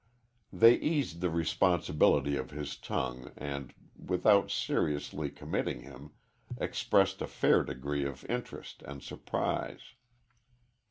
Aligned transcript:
They 0.51 0.77
eased 0.79 1.21
the 1.21 1.29
responsibility 1.29 2.35
of 2.35 2.49
his 2.49 2.75
tongue, 2.75 3.31
and, 3.37 3.71
without 3.95 4.49
seriously 4.49 5.29
committing 5.29 5.81
him, 5.81 6.09
expressed 6.57 7.21
a 7.21 7.27
fair 7.27 7.61
degree 7.63 8.05
of 8.05 8.25
interest 8.25 8.81
and 8.83 9.03
surprise. 9.03 9.93